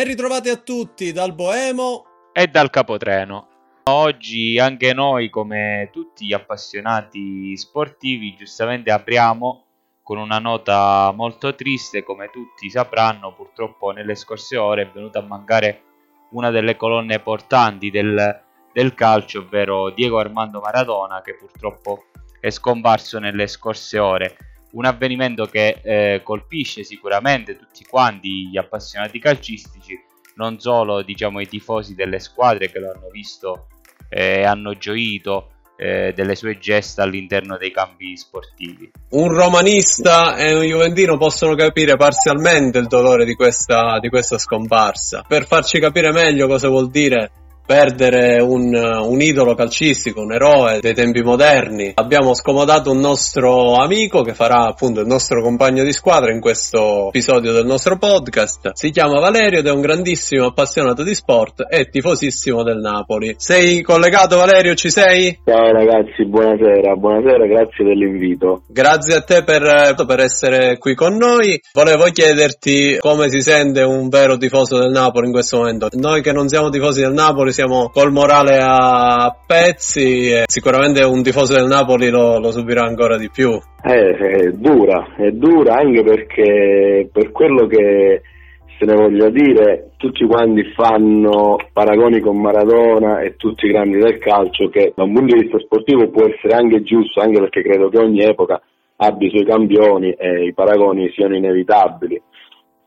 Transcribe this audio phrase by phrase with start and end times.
[0.00, 3.48] Ben ritrovati a tutti dal Boemo e dal Capotreno.
[3.90, 9.66] Oggi anche noi, come tutti gli appassionati sportivi, giustamente apriamo
[10.02, 15.26] con una nota molto triste, come tutti sapranno, purtroppo nelle scorse ore è venuta a
[15.26, 15.82] mancare
[16.30, 22.06] una delle colonne portanti del, del calcio, ovvero Diego Armando Maradona, che purtroppo
[22.40, 24.36] è scomparso nelle scorse ore
[24.72, 29.98] un avvenimento che eh, colpisce sicuramente tutti quanti gli appassionati calcistici,
[30.36, 33.66] non solo diciamo, i tifosi delle squadre che lo hanno visto
[34.08, 38.90] e eh, hanno gioito eh, delle sue gesta all'interno dei campi sportivi.
[39.10, 45.24] Un romanista e un juventino possono capire parzialmente il dolore di questa, di questa scomparsa.
[45.26, 47.30] Per farci capire meglio cosa vuol dire
[47.70, 51.92] perdere un, un, idolo calcistico, un eroe dei tempi moderni.
[51.94, 57.10] Abbiamo scomodato un nostro amico che farà appunto il nostro compagno di squadra in questo
[57.10, 58.72] episodio del nostro podcast.
[58.72, 63.36] Si chiama Valerio ed è un grandissimo appassionato di sport e tifosissimo del Napoli.
[63.36, 64.74] Sei collegato Valerio?
[64.74, 65.38] Ci sei?
[65.44, 68.62] Ciao ragazzi, buonasera, buonasera, grazie dell'invito.
[68.66, 71.60] Grazie a te per, per essere qui con noi.
[71.72, 75.86] Volevo chiederti come si sente un vero tifoso del Napoli in questo momento.
[75.92, 81.22] Noi che non siamo tifosi del Napoli siamo col morale a pezzi e sicuramente un
[81.22, 83.50] tifoso del Napoli lo, lo subirà ancora di più.
[83.84, 88.22] Eh, è dura, è dura anche perché per quello che
[88.78, 94.16] se ne voglia dire, tutti quanti fanno paragoni con Maradona e tutti i grandi del
[94.16, 97.90] calcio che da un punto di vista sportivo può essere anche giusto, anche perché credo
[97.90, 98.58] che ogni epoca
[98.96, 102.22] abbia i suoi campioni e i paragoni siano inevitabili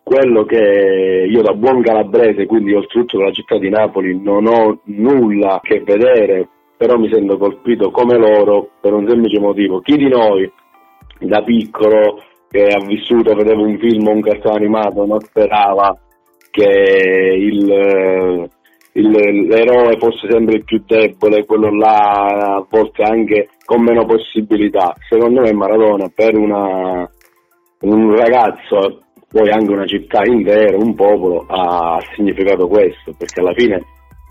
[0.04, 5.56] quello che io da buon calabrese, quindi oltretutto dalla città di Napoli, non ho nulla
[5.56, 6.48] a che vedere,
[6.78, 9.80] però mi sento colpito come loro per un semplice motivo.
[9.80, 10.52] Chi di noi
[11.20, 15.98] da piccolo che ha vissuto, vedeva un film o un cartone animato, non sperava
[16.52, 18.48] che il,
[18.92, 19.10] il,
[19.48, 24.94] l'eroe fosse sempre il più debole, quello là a volte anche con meno possibilità.
[25.10, 27.10] Secondo me Maradona per una,
[27.80, 29.03] un ragazzo
[29.34, 33.82] poi anche una città intera, un popolo, ha significato questo, perché alla fine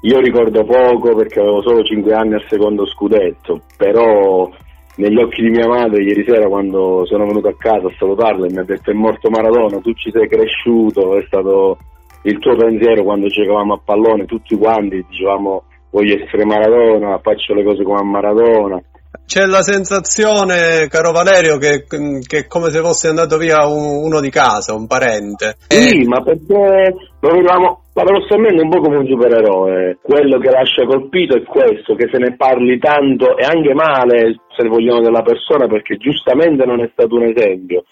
[0.02, 4.48] io ricordo poco perché avevo solo 5 anni al secondo scudetto, però
[4.96, 8.52] negli occhi di mia madre ieri sera quando sono venuto a casa a salutarla e
[8.52, 11.78] mi ha detto è morto Maradona, tu ci sei cresciuto, è stato
[12.22, 17.64] il tuo pensiero quando giocavamo a pallone, tutti quanti dicevamo voglio essere Maradona, faccio le
[17.64, 18.80] cose come a Maradona,
[19.26, 24.20] c'è la sensazione, caro Valerio, che, che, è come se fosse andato via un, uno
[24.20, 25.56] di casa, un parente.
[25.68, 26.06] Sì, e...
[26.06, 29.98] ma perché lo vediamo paradossalmente un po' come un supereroe.
[30.02, 34.66] Quello che lascia colpito è questo, che se ne parli tanto e anche male, se
[34.66, 37.84] vogliamo, della persona, perché giustamente non è stato un esempio.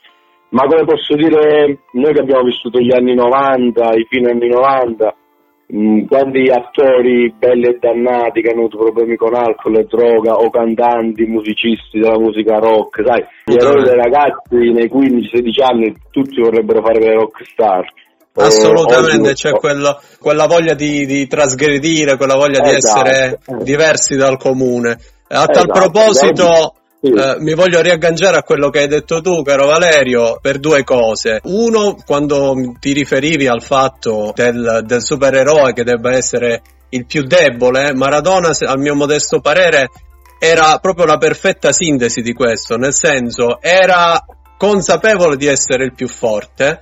[0.50, 5.14] Ma come posso dire, noi che abbiamo vissuto gli anni 90, i fine anni 90,
[5.14, 5.19] Mm,
[6.08, 11.24] quanti attori belli e dannati che hanno avuto problemi con alcol e droga o cantanti,
[11.26, 16.98] musicisti della musica rock, sai, gli eroi dei ragazzi nei 15-16 anni tutti vorrebbero fare
[16.98, 17.84] le rock star.
[18.32, 23.02] Assolutamente, c'è quello, quella voglia di, di, trasgredire, quella voglia esatto.
[23.02, 24.98] di essere diversi dal comune.
[25.28, 25.72] A tal esatto.
[25.72, 27.12] proposito, sì.
[27.12, 31.40] Eh, mi voglio riagganciare a quello che hai detto tu, caro Valerio, per due cose.
[31.44, 37.94] Uno, quando ti riferivi al fatto del, del supereroe che debba essere il più debole,
[37.94, 39.88] Maradona, al mio modesto parere,
[40.38, 44.22] era proprio la perfetta sintesi di questo, nel senso, era
[44.58, 46.80] consapevole di essere il più forte,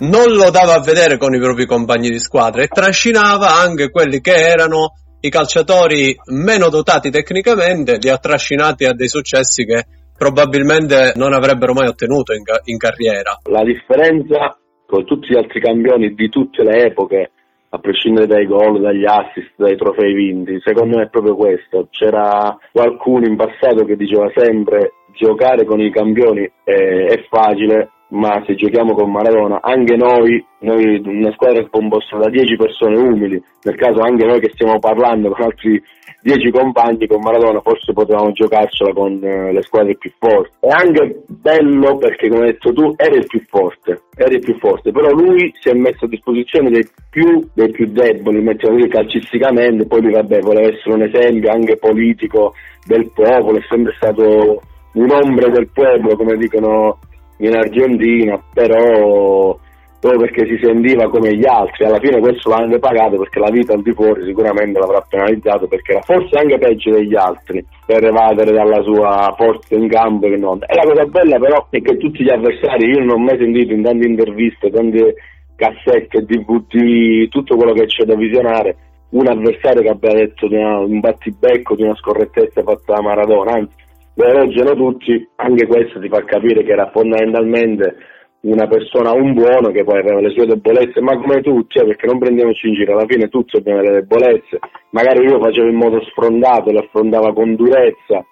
[0.00, 4.20] non lo dava a vedere con i propri compagni di squadra e trascinava anche quelli
[4.20, 9.84] che erano i calciatori meno dotati tecnicamente li ha trascinati a dei successi che
[10.16, 13.38] probabilmente non avrebbero mai ottenuto in, in carriera.
[13.50, 14.56] La differenza
[14.86, 17.30] con tutti gli altri campioni di tutte le epoche,
[17.70, 21.86] a prescindere dai gol, dagli assist, dai trofei vinti, secondo me è proprio questo.
[21.90, 28.42] C'era qualcuno in passato che diceva sempre giocare con i campioni è, è facile, ma
[28.46, 33.76] se giochiamo con Maradona, anche noi, noi una squadra composta da 10 persone umili, nel
[33.76, 35.80] caso anche noi che stiamo parlando con altri
[36.22, 40.50] 10 compagni con Maradona, forse potevamo giocarcela con eh, le squadre più forti.
[40.60, 44.58] È anche bello perché, come hai detto tu, era il più forte, era il più
[44.58, 48.88] forte, però lui si è messo a disposizione dei più, dei più deboli, mettiamo così
[48.88, 52.54] calcisticamente, poi vabbè, voleva essere un esempio anche politico
[52.86, 54.62] del popolo, è sempre stato
[54.92, 56.98] un ombre del pueblo, come dicono
[57.40, 59.58] in Argentina, però
[60.00, 63.50] proprio perché si sentiva come gli altri, alla fine questo l'ha anche pagato perché la
[63.50, 68.02] vita al di fuori sicuramente l'avrà penalizzato perché era forse anche peggio degli altri per
[68.02, 70.58] evadere dalla sua forza in campo che non.
[70.66, 73.74] E la cosa bella però è che tutti gli avversari, io non ho mai sentito
[73.74, 75.14] in tante interviste, tante
[75.54, 78.76] cassette, DVD, tutto quello che c'è da visionare,
[79.10, 83.52] un avversario che abbia detto di una, un battibecco, di una scorrettezza fatta da Maradona,
[83.52, 83.74] anzi
[84.14, 87.96] lo elogiano tutti, anche questo ti fa capire che era fondamentalmente
[88.42, 92.06] una persona, un buono che poi aveva le sue debolezze, ma come tutti, eh, perché
[92.06, 94.58] non prendiamoci in giro, alla fine tutti abbiamo le debolezze,
[94.90, 98.24] magari io facevo in modo sfrondato, le affrontava con durezza,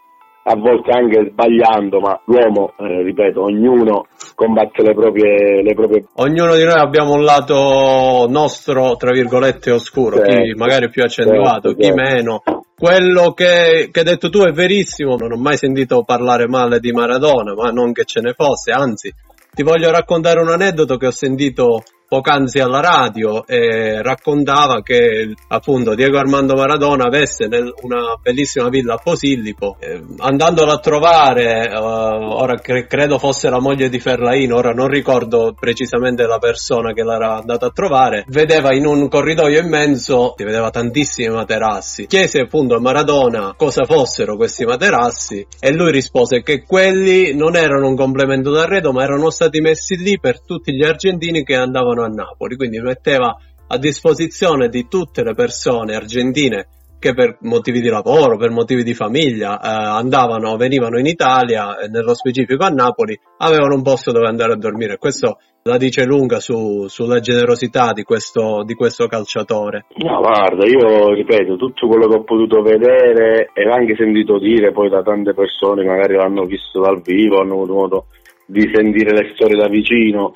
[0.51, 6.55] a volte anche sbagliando, ma l'uomo, eh, ripeto, ognuno combatte le proprie, le proprie, Ognuno
[6.55, 11.77] di noi abbiamo un lato nostro, tra virgolette, oscuro, sì, chi magari più accentuato, sì,
[11.77, 11.93] chi sì.
[11.93, 12.41] meno.
[12.79, 17.53] Quello che, hai detto tu è verissimo, non ho mai sentito parlare male di Maradona,
[17.53, 19.13] ma non che ce ne fosse, anzi
[19.53, 25.95] ti voglio raccontare un aneddoto che ho sentito poc'anzi alla radio e raccontava che appunto
[25.95, 31.83] Diego Armando Maradona avesse nel, una bellissima villa a Posillipo eh, andandolo a trovare uh,
[31.83, 37.05] ora cre- credo fosse la moglie di Ferlaino ora non ricordo precisamente la persona che
[37.05, 42.07] l'era andata a trovare vedeva in un corridoio immenso si vedeva tantissimi materassi.
[42.07, 47.89] Chiese appunto a Maradona cosa fossero questi materassi e lui rispose che quelli non erano
[47.89, 52.09] un complemento d'arredo ma erano stati messi lì per tutti gli argentini che andavano a
[52.09, 53.37] Napoli, quindi metteva
[53.67, 56.69] a disposizione di tutte le persone argentine
[56.99, 61.89] che per motivi di lavoro, per motivi di famiglia eh, andavano, venivano in Italia e
[61.89, 64.99] nello specifico a Napoli, avevano un posto dove andare a dormire.
[64.99, 69.87] Questo la dice lunga su, sulla generosità di questo, di questo, calciatore.
[69.97, 74.89] No, guarda, io ripeto, tutto quello che ho potuto vedere e anche sentito dire poi
[74.89, 78.07] da tante persone, magari l'hanno visto dal vivo, hanno avuto modo
[78.47, 80.33] di sentire le storie da vicino,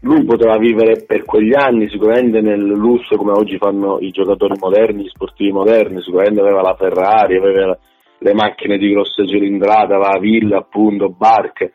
[0.00, 5.04] lui poteva vivere per quegli anni sicuramente nel lusso come oggi fanno i giocatori moderni,
[5.04, 7.76] gli sportivi moderni, sicuramente aveva la Ferrari, aveva
[8.18, 11.72] le macchine di grossa cilindrata, la villa appunto, barche,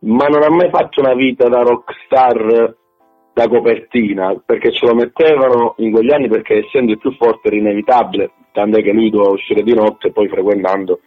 [0.00, 2.76] ma non ha mai fatto una vita da rockstar
[3.34, 7.56] da copertina, perché ce lo mettevano in quegli anni perché essendo il più forte era
[7.56, 11.00] inevitabile, tant'è che lui doveva uscire di notte e poi frequentando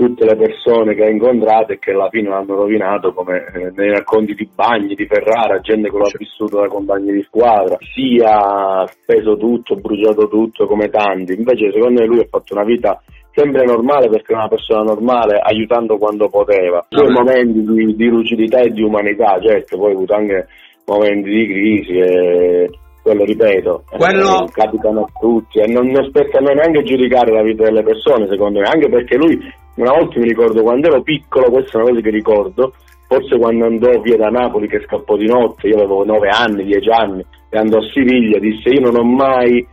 [0.00, 3.90] tutte le persone che ha incontrato e che alla fine l'hanno rovinato come eh, nei
[3.90, 8.86] racconti di Bagni, di Ferrara, gente che lo ha vissuto da compagni di squadra, sia
[8.86, 12.98] speso tutto, bruciato tutto come tanti, invece secondo me lui ha fatto una vita
[13.32, 18.60] sempre normale perché è una persona normale aiutando quando poteva, suoi momenti di, di, lucidità
[18.60, 20.46] e di umanità, certo, poi ha avuto anche
[20.86, 22.70] momenti di crisi e
[23.10, 24.44] quello ripeto, quello...
[24.44, 27.82] Eh, capitano a tutti e non, non spetta a noi neanche giudicare la vita delle
[27.82, 29.38] persone secondo me, anche perché lui
[29.76, 32.72] una volta mi ricordo quando ero piccolo, questa è una cosa che ricordo,
[33.08, 36.88] forse quando andò via da Napoli che scappò di notte, io avevo 9 anni, 10
[36.90, 39.66] anni, e andò a Siviglia, disse io non ho mai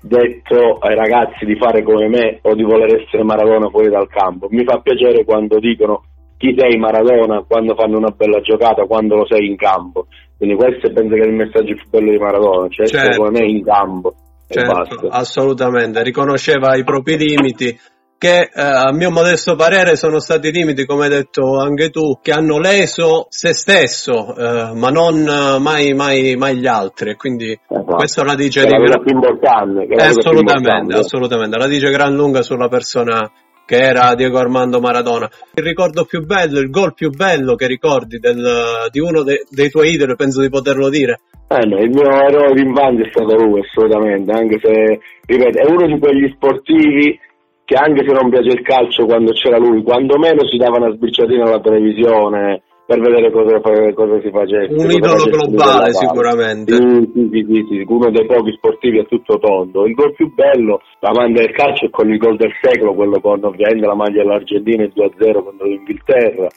[0.00, 4.46] detto ai ragazzi di fare come me o di voler essere Maradona fuori dal campo.
[4.50, 6.04] Mi fa piacere quando dicono
[6.38, 10.06] chi sei Maradona, quando fanno una bella giocata, quando lo sei in campo.
[10.38, 13.22] Quindi questo penso che è il messaggio più bello di Maradona, cioè certo.
[13.22, 14.14] come me in campo.
[14.48, 17.76] Certo, assolutamente, riconosceva i propri limiti
[18.18, 22.32] che eh, a mio modesto parere sono stati limiti, come hai detto anche tu, che
[22.32, 27.14] hanno leso se stesso, eh, ma non eh, mai, mai, mai, gli altri.
[27.14, 27.94] Quindi esatto.
[27.94, 29.02] questo la dice di gran...
[29.02, 29.86] più importante.
[29.94, 33.30] assolutamente, assolutamente, la dice gran lunga sulla persona
[33.68, 35.28] che era Diego Armando Maradona.
[35.52, 39.68] Il ricordo più bello, il gol più bello che ricordi del, di uno de, dei
[39.68, 41.20] tuoi idoli, penso di poterlo dire.
[41.48, 45.86] Eh no, il mio eroe d'infanzia è stato lui, assolutamente, anche se, ripeto, è uno
[45.86, 47.20] di quegli sportivi
[47.66, 50.94] che anche se non piace il calcio quando c'era lui, quando meno si dava una
[50.94, 54.72] sbirciatina alla televisione per vedere cosa, cosa si facesse.
[54.72, 56.72] Un idolo globale sicuramente.
[56.72, 59.84] Sì, sì, sì, sì, uno dei pochi sportivi a tutto tondo.
[59.84, 63.20] Il gol più bello, la maglia del calcio è con il gol del secolo, quello
[63.20, 66.48] con ovviamente la maglia dell'Argentina e 2-0 contro l'Inghilterra,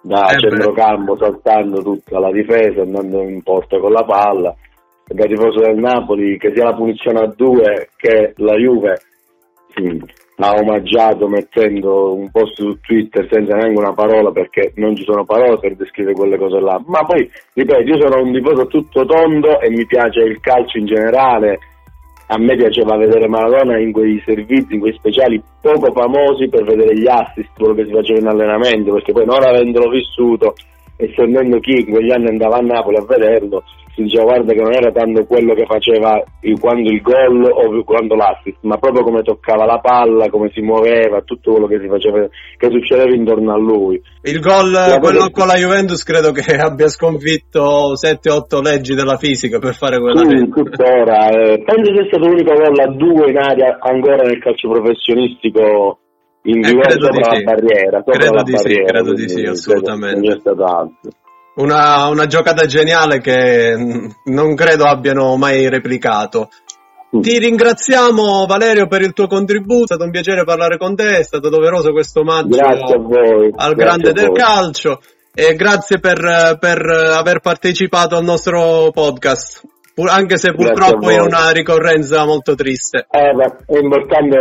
[0.00, 4.54] da eh centrocampo saltando tutta la difesa, andando in porta con la palla.
[5.06, 9.00] Da tifoso del Napoli, che sia la punizione a due che la Juve,
[9.74, 10.00] sì,
[10.36, 15.24] ha omaggiato mettendo un post su Twitter senza neanche una parola perché non ci sono
[15.24, 16.80] parole per descrivere quelle cose là.
[16.86, 20.86] Ma poi, ripeto, io sono un tifoso tutto tondo e mi piace il calcio in
[20.86, 21.58] generale.
[22.26, 26.96] A me piaceva vedere Maradona in quei servizi, in quei speciali poco famosi per vedere
[26.96, 30.54] gli assist, quello che si faceva in allenamento, perché poi non avendolo vissuto
[30.96, 33.62] e sentendo chi in quegli anni andava a Napoli a vederlo,
[33.94, 36.22] si diceva guarda che non era tanto quello che faceva
[36.58, 41.22] quando il gol o quando l'assist, ma proprio come toccava la palla, come si muoveva,
[41.22, 44.00] tutto quello che si faceva, che succedeva intorno a lui.
[44.22, 49.58] Il gol, la quello con la Juventus, credo che abbia sconfitto 7-8 leggi della fisica
[49.58, 51.28] per fare quella sì, tuttora.
[51.30, 55.98] Eh, penso sia stato l'unico gol a due in aria ancora nel calcio professionistico
[56.42, 57.44] in eh, sopra la sì.
[57.44, 57.98] barriera.
[57.98, 60.20] Sopra credo la di barriera, sì, credo di sì, assolutamente.
[60.20, 61.10] Non è stato altro.
[61.56, 63.76] Una, una giocata geniale che
[64.24, 66.48] non credo abbiano mai replicato.
[67.16, 67.20] Mm.
[67.20, 71.22] Ti ringraziamo Valerio per il tuo contributo, è stato un piacere parlare con te, è
[71.22, 75.00] stato doveroso questo omaggio al grande del calcio
[75.32, 79.62] e grazie per, per, aver partecipato al nostro podcast,
[80.08, 83.06] anche se purtroppo in una ricorrenza molto triste.
[83.10, 83.30] Eh,
[83.66, 84.36] è importante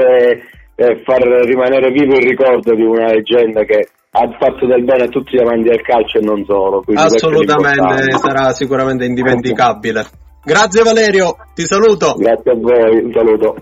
[0.76, 5.08] eh, far rimanere vivo il ricordo di una leggenda che ha fatto del bene a
[5.08, 6.84] tutti gli amanti del calcio e non solo.
[6.94, 10.06] Assolutamente, sarà sicuramente indimenticabile.
[10.44, 12.14] Grazie Valerio, ti saluto.
[12.18, 13.56] Grazie a voi, un saluto.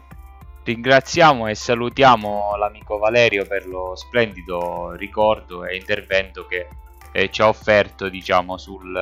[0.63, 6.67] Ringraziamo e salutiamo l'amico Valerio per lo splendido ricordo e intervento che
[7.13, 8.93] eh, ci ha offerto diciamo sul,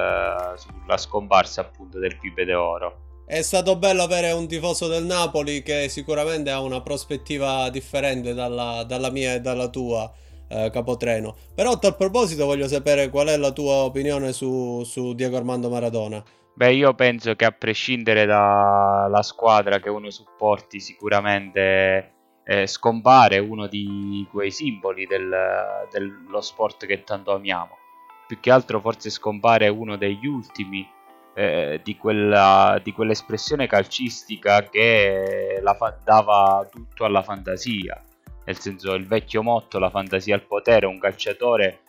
[0.55, 3.07] sulla scomparsa appunto del Pipe d'Oro.
[3.25, 8.83] È stato bello avere un tifoso del Napoli che sicuramente ha una prospettiva differente dalla,
[8.87, 10.11] dalla mia e dalla tua,
[10.49, 11.35] eh, Capotreno.
[11.55, 15.69] Però a tal proposito voglio sapere qual è la tua opinione su, su Diego Armando
[15.69, 16.23] Maradona.
[16.53, 22.13] Beh, io penso che a prescindere dalla squadra che uno supporti, sicuramente
[22.43, 27.77] eh, scompare uno di quei simboli del, dello sport che tanto amiamo.
[28.27, 30.85] Più che altro forse scompare uno degli ultimi
[31.33, 38.03] eh, di, quella, di, quell'espressione calcistica che fa- dava tutto alla fantasia.
[38.49, 41.81] Nel senso, il vecchio motto, la fantasia al potere, un calciatore,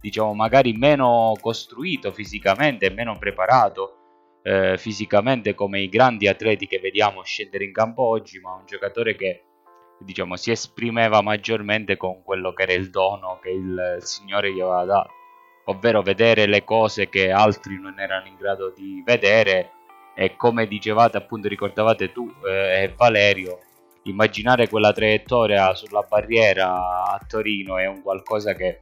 [0.00, 7.22] diciamo, magari meno costruito fisicamente, meno preparato eh, fisicamente come i grandi atleti che vediamo
[7.22, 9.44] scendere in campo oggi, ma un giocatore che
[10.00, 14.84] diciamo si esprimeva maggiormente con quello che era il dono che il Signore gli aveva
[14.84, 15.10] dato.
[15.66, 19.70] Ovvero vedere le cose che altri non erano in grado di vedere
[20.16, 23.60] e come dicevate appunto ricordavate tu eh, Valerio
[24.10, 28.80] immaginare quella traiettoria sulla barriera a Torino è un qualcosa che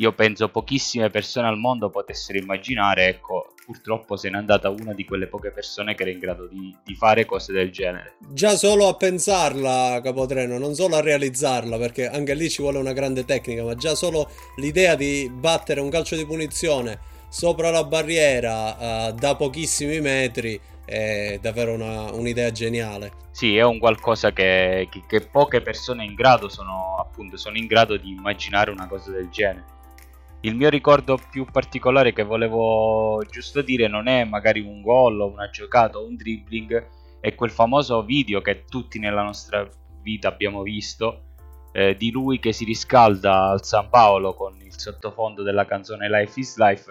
[0.00, 5.04] io penso pochissime persone al mondo potessero immaginare, ecco, purtroppo se n'è andata una di
[5.04, 8.14] quelle poche persone che era in grado di, di, fare cose del genere.
[8.32, 12.94] Già solo a pensarla, Capotreno, non solo a realizzarla, perché anche lì ci vuole una
[12.94, 19.08] grande tecnica, ma già solo l'idea di battere un calcio di punizione sopra la barriera
[19.08, 20.60] uh, da pochissimi metri
[20.90, 23.12] è davvero una, un'idea geniale.
[23.30, 27.66] Sì, è un qualcosa che, che, che poche persone in grado sono, appunto, sono in
[27.66, 29.78] grado di immaginare una cosa del genere
[30.42, 35.26] il mio ricordo più particolare che volevo giusto dire non è magari un gol o
[35.26, 36.88] una giocata o un dribbling,
[37.20, 39.68] è quel famoso video che tutti nella nostra
[40.00, 41.24] vita abbiamo visto
[41.72, 46.40] eh, di lui che si riscalda al San Paolo con il sottofondo della canzone Life
[46.40, 46.90] is Life,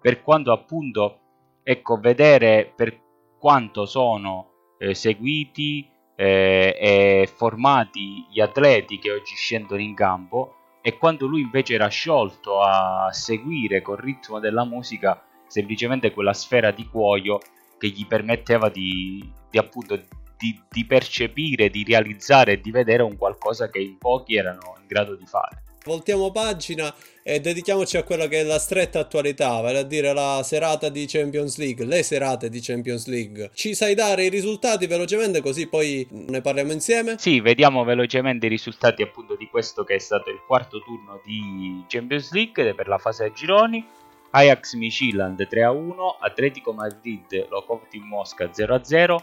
[0.00, 1.20] per quanto appunto
[1.62, 2.98] ecco vedere per
[3.38, 10.96] quanto sono eh, seguiti eh, e formati gli atleti che oggi scendono in campo e
[10.96, 16.86] quando lui invece era sciolto a seguire col ritmo della musica semplicemente quella sfera di
[16.88, 17.38] cuoio
[17.78, 19.96] che gli permetteva di, di appunto
[20.36, 24.86] di, di, percepire, di realizzare e di vedere un qualcosa che in pochi erano in
[24.86, 25.62] grado di fare.
[25.86, 30.40] Voltiamo pagina e dedichiamoci a quella che è la stretta attualità, vale a dire la
[30.42, 33.52] serata di Champions League, le serate di Champions League.
[33.54, 37.14] Ci sai dare i risultati velocemente così poi ne parliamo insieme?
[37.18, 41.84] Sì, vediamo velocemente i risultati appunto di questo che è stato il quarto turno di
[41.86, 43.86] Champions League per la fase a gironi.
[44.30, 49.16] Ajax Miciland 3-1, Atletico Madrid Lokomotiv Mosca 0-0,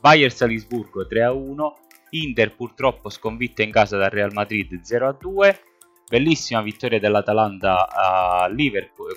[0.00, 1.72] Bayer Salisburgo 3-1,
[2.10, 5.66] Inter purtroppo sconfitta in casa dal Real Madrid 0-2,
[6.08, 7.86] Bellissima vittoria dell'Atalanta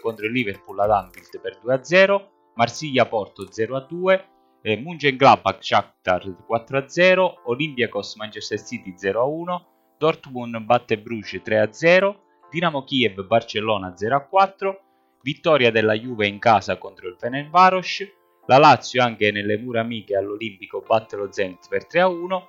[0.02, 2.28] contro il Liverpool ad Anfield per 2-0.
[2.56, 4.26] Marsiglia-Porto 0-2.
[4.62, 7.34] Eh, Mönchengladbach Shakhtar 4-0.
[7.46, 9.62] Olympiacos Manchester City 0-1.
[9.98, 12.16] Dortmund batte Bruges 3-0.
[12.50, 14.76] Dinamo Kiev Barcellona 0-4.
[15.22, 18.16] Vittoria della Juve in casa contro il Fenerbahce.
[18.48, 22.42] La Lazio anche nelle mura amiche all'Olimpico batte lo Zenit per 3-1.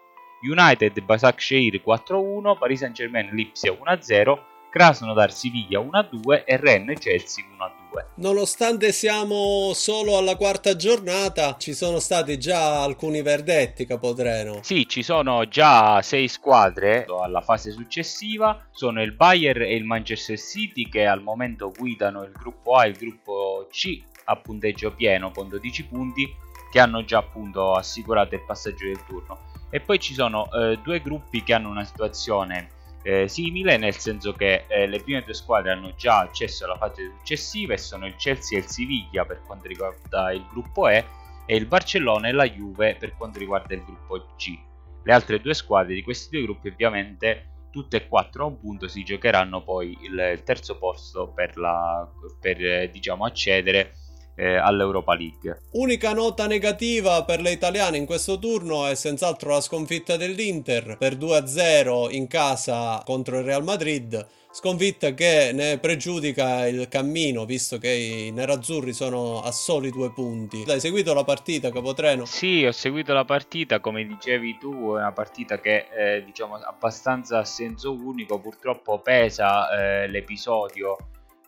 [0.43, 4.39] United Başakşehir 4-1, Paris Saint-Germain Lipsia 1-0,
[4.73, 7.45] Krasnodar Siviglia 1-2 e Rennes Chelsea
[7.93, 8.05] 1-2.
[8.17, 14.61] Nonostante siamo solo alla quarta giornata, ci sono stati già alcuni verdetti, Capotreno.
[14.63, 20.39] Sì, ci sono già sei squadre alla fase successiva, sono il Bayern e il Manchester
[20.39, 25.31] City che al momento guidano il gruppo A e il gruppo C a punteggio pieno
[25.31, 26.27] con 12 punti
[26.71, 31.01] che hanno già appunto assicurato il passaggio del turno e poi ci sono eh, due
[31.01, 32.69] gruppi che hanno una situazione
[33.03, 37.11] eh, simile, nel senso che eh, le prime due squadre hanno già accesso alla fase
[37.17, 41.05] successiva e sono il Chelsea e il Siviglia per quanto riguarda il gruppo E
[41.47, 44.59] e il Barcellona e la Juve per quanto riguarda il gruppo G.
[45.03, 48.87] Le altre due squadre di questi due gruppi ovviamente tutte e quattro a un punto
[48.87, 52.07] si giocheranno poi il, terzo posto per, la,
[52.39, 53.95] per eh, diciamo, accedere
[54.35, 55.63] eh, all'Europa League.
[55.73, 61.17] Unica nota negativa per le italiane in questo turno è senz'altro la sconfitta dell'Inter per
[61.17, 67.91] 2-0 in casa contro il Real Madrid sconfitta che ne pregiudica il cammino visto che
[67.91, 70.63] i nerazzurri sono a soli due punti.
[70.69, 72.27] Hai seguito la partita Capotreno?
[72.27, 76.57] Sì, ho seguito la partita, come dicevi tu, è una partita che è eh, diciamo
[76.57, 80.99] abbastanza a senso unico, purtroppo pesa eh, l'episodio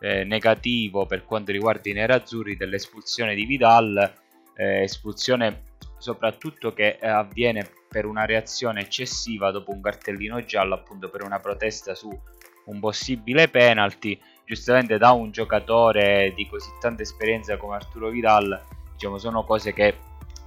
[0.04, 4.12] eh, negativo per quanto riguarda i nerazzurri dell'espulsione di Vidal,
[4.54, 11.08] eh, espulsione soprattutto che eh, avviene per una reazione eccessiva dopo un cartellino giallo appunto
[11.08, 12.10] per una protesta su
[12.66, 18.60] un possibile penalty, giustamente da un giocatore di così tanta esperienza come Arturo Vidal,
[18.92, 19.96] diciamo sono cose che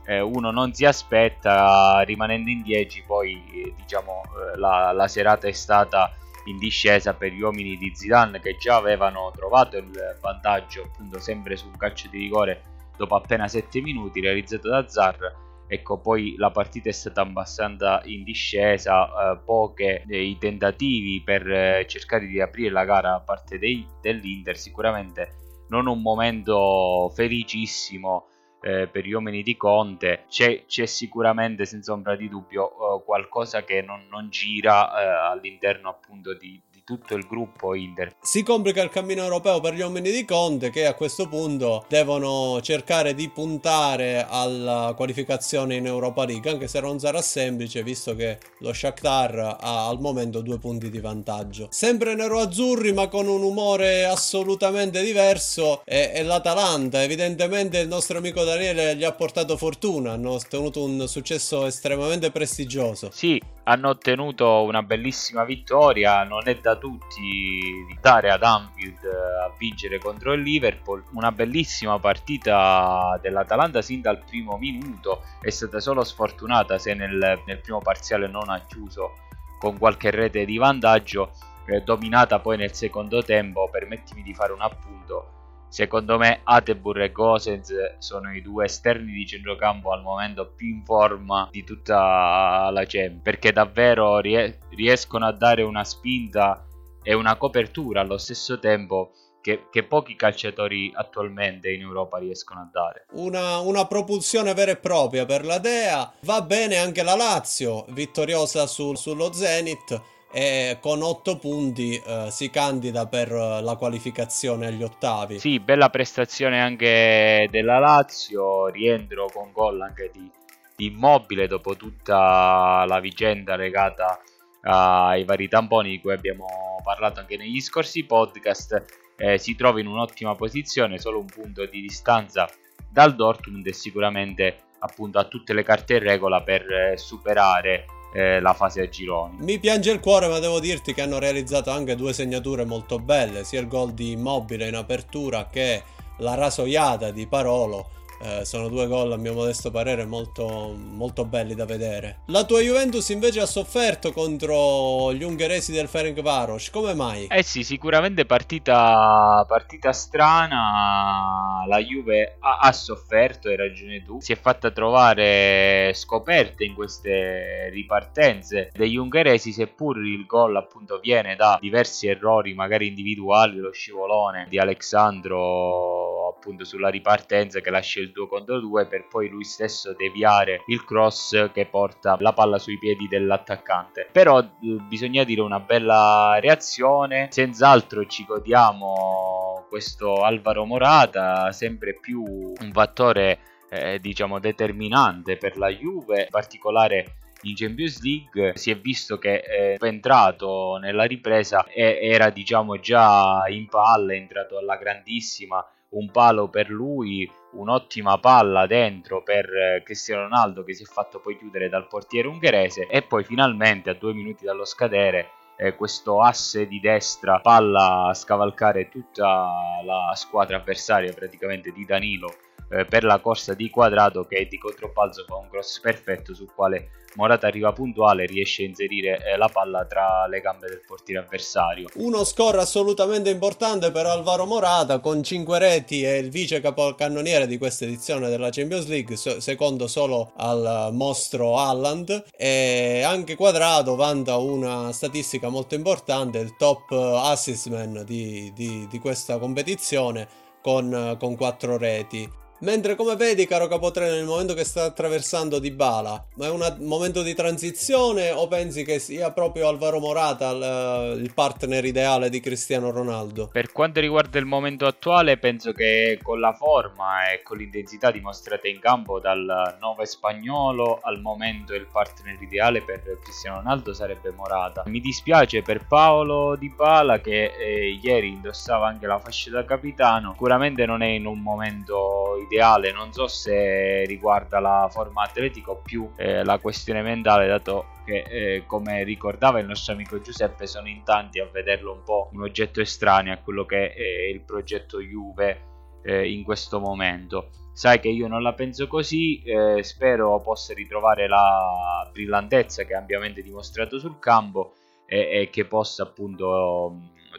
[0.06, 5.52] eh, uno non si aspetta, rimanendo in 10 poi diciamo eh, la, la serata è
[5.52, 6.14] stata
[6.48, 11.56] in discesa per gli uomini di Zidane che già avevano trovato il vantaggio appunto sempre
[11.56, 12.64] su un calcio di rigore
[12.98, 15.46] dopo appena 7 minuti realizzato da Zar.
[15.70, 21.86] Ecco poi la partita è stata abbastanza in discesa eh, poche i tentativi per eh,
[21.88, 28.28] cercare di aprire la gara da parte dei, dell'Inter sicuramente non un momento felicissimo
[28.68, 33.64] eh, per gli uomini di Conte c'è, c'è, sicuramente senza ombra di dubbio eh, qualcosa
[33.64, 38.16] che non, non gira eh, all'interno appunto di, tutto il gruppo Inter.
[38.22, 42.62] Si complica il cammino europeo per gli uomini di Conte che a questo punto devono
[42.62, 48.38] cercare di puntare alla qualificazione in Europa League, anche se non sarà semplice visto che
[48.60, 51.68] lo Shakhtar ha al momento due punti di vantaggio.
[51.72, 58.46] Sempre nero-azzurri ma con un umore assolutamente diverso è, è l'Atalanta, evidentemente il nostro amico
[58.46, 63.10] Daniele gli ha portato fortuna, hanno ottenuto un successo estremamente prestigioso.
[63.12, 69.54] Sì, hanno ottenuto una bellissima vittoria, non è da tutti dare ad Anfield eh, a
[69.58, 71.04] vincere contro il Liverpool.
[71.12, 77.60] Una bellissima partita dell'Atalanta sin dal primo minuto, è stata solo sfortunata se nel, nel
[77.60, 79.16] primo parziale non ha chiuso
[79.60, 81.32] con qualche rete di vantaggio,
[81.66, 83.68] eh, dominata poi nel secondo tempo.
[83.70, 85.37] Permettimi di fare un appunto
[85.70, 90.84] Secondo me Atebur e Gosens sono i due esterni di centrocampo al momento più in
[90.84, 96.66] forma di tutta la Champions perché davvero riescono a dare una spinta
[97.04, 102.70] e una copertura allo stesso tempo che, che, pochi calciatori attualmente in Europa riescono a
[102.70, 103.06] dare.
[103.12, 106.12] Una, una, propulsione vera e propria per la Dea.
[106.22, 110.02] Va bene anche la Lazio, vittoriosa sul, sullo Zenit
[110.32, 115.40] e con 8 punti eh, si candida per la qualificazione agli ottavi.
[115.40, 120.30] Sì, bella prestazione anche della Lazio, rientro con gol anche di,
[120.76, 124.20] di Immobile dopo tutta la vicenda legata
[124.62, 126.46] ai vari tamponi di cui abbiamo
[126.84, 128.86] parlato anche negli scorsi podcast.
[129.16, 132.48] Eh, si trova in un'ottima posizione, solo un punto di distanza
[132.90, 137.86] dal Dortmund e sicuramente appunto ha tutte le carte in regola per eh, superare
[138.18, 139.38] eh, la fase a gironi.
[139.42, 143.44] Mi piange il cuore, ma devo dirti che hanno realizzato anche due segnature molto belle,
[143.44, 145.84] sia il gol di Immobile in apertura che
[146.18, 147.90] la rasoiata di Parolo
[148.22, 152.20] eh, sono due gol a mio modesto parere molto, molto belli da vedere.
[152.26, 157.28] La tua Juventus invece ha sofferto contro gli ungheresi del Ferencvaros, come mai?
[157.28, 164.32] Eh sì, sicuramente partita, partita strana, la Juve ha, ha, sofferto, hai ragione tu, si
[164.32, 171.58] è fatta trovare scoperte in queste ripartenze degli ungheresi, seppur il gol appunto viene da
[171.60, 176.07] diversi errori magari individuali, lo scivolone di Alexandro
[176.38, 180.64] appunto sulla ripartenza che lascia il il 2 contro 2 per poi lui stesso deviare
[180.68, 184.08] il cross che porta la palla sui piedi dell'attaccante.
[184.12, 184.48] Però eh,
[184.88, 193.40] bisogna dire una bella reazione, senz'altro ci godiamo questo Alvaro Morata, sempre più un fattore
[193.70, 199.42] eh, diciamo determinante per la Juve, in particolare in Champions League si è visto che
[199.42, 206.12] è entrato nella ripresa e era diciamo già in palla, è entrato alla grandissima un
[206.12, 211.38] palo per lui, un'ottima palla dentro per eh, Cristiano Ronaldo che si è fatto poi
[211.38, 216.68] chiudere dal portiere ungherese e poi finalmente a due minuti dallo scadere eh, questo asse
[216.68, 219.50] di destra palla a scavalcare tutta
[219.84, 222.36] la squadra avversaria praticamente di Danilo
[222.70, 226.90] eh, per la corsa di quadrato che di controbalzo fa un cross perfetto sul quale
[227.18, 231.22] Morata arriva puntuale e riesce a inserire eh, la palla tra le gambe del portiere
[231.22, 231.88] avversario.
[231.96, 237.58] Uno score assolutamente importante per Alvaro Morata con 5 reti e il vice capocannoniere di
[237.58, 244.92] questa edizione della Champions League, secondo solo al mostro Halland e anche Quadrado vanta una
[244.92, 250.28] statistica molto importante, il top assist man di, di, di questa competizione
[250.62, 252.46] con, con 4 reti.
[252.60, 257.36] Mentre come vedi, caro Capotreno, nel momento che sta attraversando Dybala, è un momento di
[257.36, 263.50] transizione o pensi che sia proprio Alvaro Morata il, il partner ideale di Cristiano Ronaldo?
[263.52, 268.68] Per quanto riguarda il momento attuale, penso che con la forma e con l'intensità dimostrata
[268.68, 274.82] in campo dal 9 spagnolo al momento il partner ideale per Cristiano Ronaldo sarebbe Morata.
[274.88, 280.88] Mi dispiace per Paolo Dybala che eh, ieri indossava anche la fascia da capitano, sicuramente
[280.88, 286.10] non è in un momento ideale, non so se riguarda la forma atletica o più
[286.16, 291.04] eh, la questione mentale, dato che eh, come ricordava il nostro amico Giuseppe sono in
[291.04, 295.62] tanti a vederlo un po' un oggetto estraneo a quello che è il progetto Juve
[296.04, 297.50] eh, in questo momento.
[297.74, 303.00] Sai che io non la penso così, eh, spero possa ritrovare la brillantezza che ha
[303.00, 304.74] ampiamente dimostrato sul campo
[305.06, 306.96] e, e che possa appunto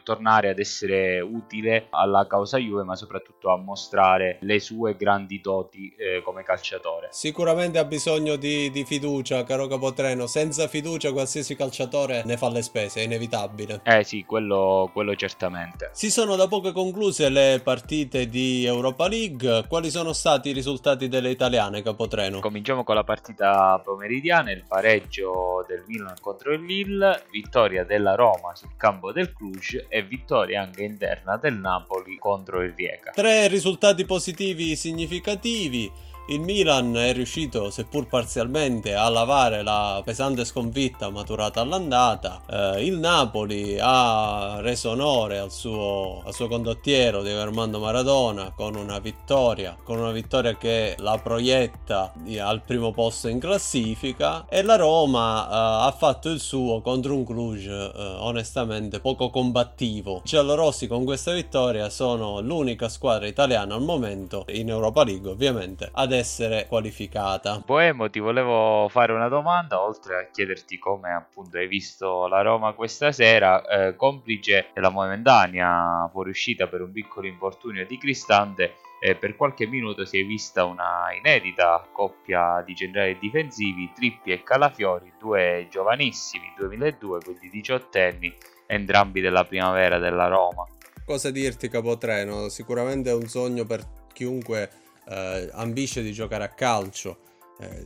[0.08, 5.94] tornare ad essere utile alla causa Juve, ma soprattutto a mostrare le sue grandi doti
[5.98, 7.08] eh, come calciatore.
[7.10, 10.26] Sicuramente ha bisogno di, di, fiducia, caro Capotreno.
[10.26, 13.82] Senza fiducia qualsiasi calciatore ne fa le spese, è inevitabile.
[13.84, 15.90] Eh sì, quello, quello certamente.
[15.92, 19.66] Si sono da poco concluse le partite di Europa League.
[19.68, 22.40] Quali sono stati i risultati delle italiane, Capotreno?
[22.40, 28.54] Cominciamo con la partita pomeridiana, il pareggio del Milan contro il Lille, vittoria della Roma
[28.54, 33.12] sul campo del Cluj e vittoria anche interna del Napoli contro il Rijeka.
[33.12, 35.90] Tre risultati positivi significativi
[36.30, 42.42] il Milan è riuscito, seppur parzialmente, a lavare la pesante sconfitta maturata all'andata.
[42.46, 48.74] Eh, il Napoli ha reso onore al suo, al suo condottiero di Armando Maradona con
[48.74, 54.46] una vittoria, con una vittoria che la proietta al primo posto in classifica.
[54.48, 60.16] E la Roma eh, ha fatto il suo contro un Cluj eh, onestamente poco combattivo.
[60.16, 65.88] I giallorossi con questa vittoria sono l'unica squadra italiana al momento in Europa League, ovviamente.
[65.90, 67.62] Adesso essere qualificata.
[67.64, 72.72] Boemo, ti volevo fare una domanda, oltre a chiederti come appunto hai visto la Roma
[72.72, 78.74] questa sera, eh, complice la momentanea fuoriuscita per un piccolo infortunio di Cristante.
[79.00, 84.42] Eh, per qualche minuto si è vista una inedita coppia di generali difensivi, Trippi e
[84.42, 88.34] Calafiori, due giovanissimi, 2002, quindi 18 anni,
[88.66, 90.66] entrambi della primavera della Roma.
[91.04, 92.48] Cosa dirti Capotreno?
[92.48, 94.68] Sicuramente è un sogno per chiunque
[95.08, 97.18] eh, ambisce di giocare a calcio.
[97.58, 97.84] Eh,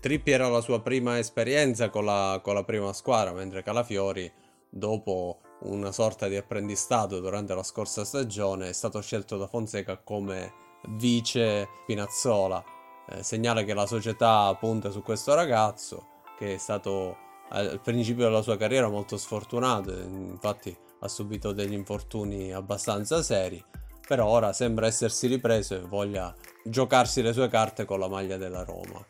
[0.00, 4.30] Trippi era la sua prima esperienza con la, con la prima squadra, mentre Calafiori,
[4.68, 10.52] dopo una sorta di apprendistato durante la scorsa stagione, è stato scelto da Fonseca come
[10.90, 12.64] vice Pinazzola.
[13.10, 16.06] Eh, segnala che la società punta su questo ragazzo,
[16.38, 22.52] che è stato al principio della sua carriera molto sfortunato, infatti ha subito degli infortuni
[22.52, 23.62] abbastanza seri
[24.10, 28.64] però ora sembra essersi ripreso e voglia giocarsi le sue carte con la maglia della
[28.64, 29.00] Roma.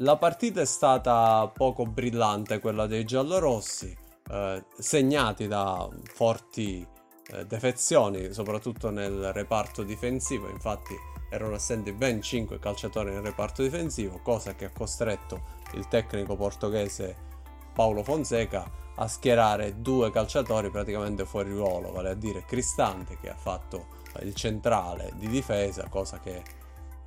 [0.00, 3.96] La partita è stata poco brillante, quella dei giallorossi,
[4.30, 6.86] eh, segnati da forti
[7.28, 10.94] eh, defezioni, soprattutto nel reparto difensivo, infatti
[11.30, 15.40] erano assenti ben 5 calciatori nel reparto difensivo, cosa che ha costretto
[15.72, 17.16] il tecnico portoghese
[17.72, 23.36] Paolo Fonseca a schierare due calciatori praticamente fuori ruolo, vale a dire Cristante che ha
[23.36, 26.42] fatto il centrale di difesa, cosa che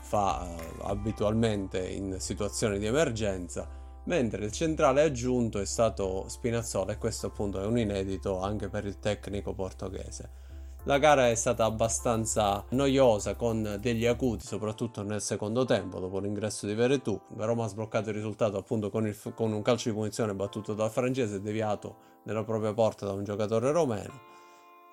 [0.01, 3.67] fa eh, abitualmente in situazioni di emergenza,
[4.05, 8.85] mentre il centrale aggiunto è stato Spinazzola e questo appunto è un inedito anche per
[8.85, 10.43] il tecnico portoghese.
[10.83, 16.67] La gara è stata abbastanza noiosa con degli acuti, soprattutto nel secondo tempo, dopo l'ingresso
[16.67, 17.19] di Veretù.
[17.37, 20.75] La Roma ha sbloccato il risultato appunto con, il, con un calcio di punizione battuto
[20.75, 24.34] dal francese deviato nella propria porta da un giocatore romeno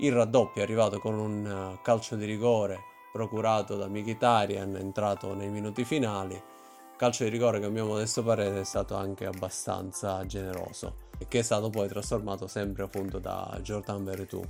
[0.03, 5.49] il raddoppio è arrivato con un eh, calcio di rigore procurato da Mkhitaryan entrato nei
[5.49, 6.41] minuti finali.
[6.97, 11.41] Calcio di rigore che a mio modesto parere è stato anche abbastanza generoso e che
[11.41, 14.49] è stato poi trasformato sempre appunto da Jordan Veretout.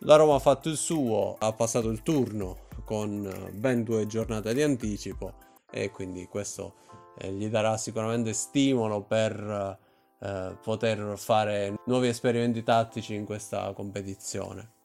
[0.00, 4.54] La Roma ha fatto il suo, ha passato il turno con eh, ben due giornate
[4.54, 5.34] di anticipo
[5.70, 6.74] e quindi questo
[7.18, 9.78] eh, gli darà sicuramente stimolo per
[10.20, 14.78] eh, poter fare nuovi esperimenti tattici in questa competizione.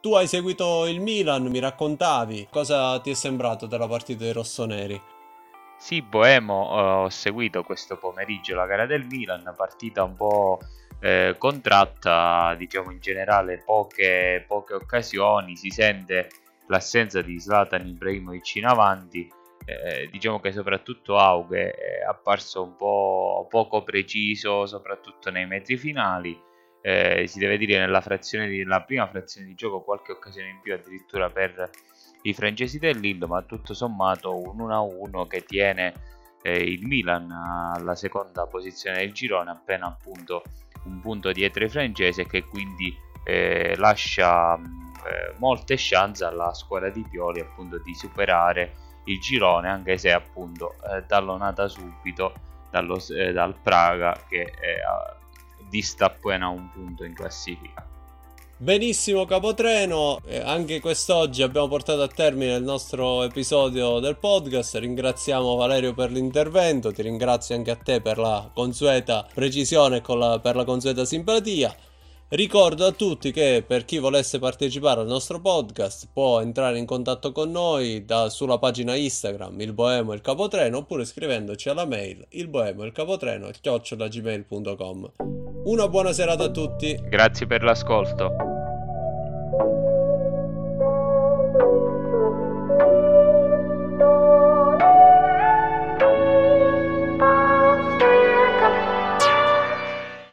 [0.00, 5.00] Tu hai seguito il Milan, mi raccontavi, cosa ti è sembrato della partita dei rossoneri?
[5.78, 10.58] Sì, Boemo, eh, ho seguito questo pomeriggio la gara del Milan, partita un po'
[11.00, 16.28] eh, contratta, diciamo in generale poche, poche occasioni, si sente
[16.68, 19.28] l'assenza di Zlatan Ibrahimovic in avanti,
[19.64, 26.38] eh, diciamo che soprattutto Auge è apparso un po' poco preciso, soprattutto nei mezzi finali.
[26.84, 30.74] Eh, si deve dire nella, di, nella prima frazione di gioco qualche occasione in più
[30.74, 31.70] addirittura per
[32.22, 35.94] i francesi del Lille, ma tutto sommato un 1-1 che tiene
[36.42, 40.42] eh, il Milan alla seconda posizione del girone, appena appunto
[40.84, 42.94] un punto dietro i francesi e che quindi
[43.24, 49.98] eh, lascia eh, molte chance alla squadra di Pioli appunto di superare il girone anche
[49.98, 52.32] se appunto eh, tallonata subito
[52.70, 54.52] dallo, eh, dal Praga che
[55.68, 57.86] dista appena un punto in classifica.
[58.62, 65.94] Benissimo Capotreno, anche quest'oggi abbiamo portato a termine il nostro episodio del podcast, ringraziamo Valerio
[65.94, 70.64] per l'intervento, ti ringrazio anche a te per la consueta precisione e la, per la
[70.64, 71.74] consueta simpatia.
[72.32, 77.30] Ricordo a tutti che per chi volesse partecipare al nostro podcast può entrare in contatto
[77.30, 82.24] con noi da, sulla pagina Instagram il Boemo e il Capotreno oppure scrivendoci alla mail
[82.30, 85.12] il Boemo e il Capotreno chiocciolagmail.com.
[85.64, 86.98] Una buona serata a tutti.
[87.06, 88.61] Grazie per l'ascolto.